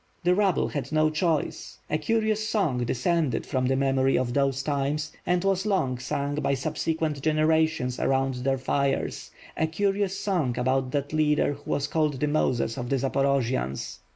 The 0.23 0.33
rabble 0.33 0.69
had 0.69 0.91
no 0.91 1.11
choice, 1.11 1.77
a 1.87 1.99
curious 1.99 2.49
song 2.49 2.83
descended 2.85 3.45
from 3.45 3.67
the 3.67 3.75
memory 3.75 4.17
of 4.17 4.33
those 4.33 4.63
times 4.63 5.11
and 5.27 5.43
was 5.43 5.63
long 5.63 5.99
sung 5.99 6.33
by 6.33 6.55
subsequent 6.55 7.21
gen 7.21 7.37
erations 7.37 8.03
around 8.03 8.33
their 8.37 8.57
fires, 8.57 9.29
a 9.55 9.67
curious 9.67 10.19
song 10.19 10.57
about 10.57 10.89
that 10.89 11.13
leader 11.13 11.53
wlio 11.53 11.67
was 11.67 11.85
called 11.85 12.19
the 12.19 12.27
Moses 12.27 12.77
of 12.79 12.89
the 12.89 12.95
Zaporojians. 12.95 13.99